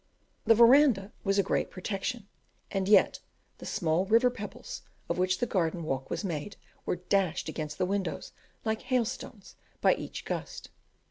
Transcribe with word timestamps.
The 0.45 0.55
verandah 0.55 1.13
was 1.23 1.37
a 1.37 1.43
great 1.43 1.69
protection; 1.69 2.27
and 2.71 2.89
yet 2.89 3.19
the 3.59 3.67
small 3.67 4.05
river 4.07 4.31
pebbles, 4.31 4.81
of 5.07 5.19
which 5.19 5.37
the 5.37 5.45
garden 5.45 5.83
walk 5.83 6.09
was 6.09 6.23
made, 6.23 6.55
were 6.87 6.95
dashed 6.95 7.47
against 7.47 7.77
the 7.77 7.85
windows 7.85 8.31
like 8.65 8.81
hailstones 8.81 9.55
by 9.79 9.93
each 9.93 10.25
gust. 10.25 10.71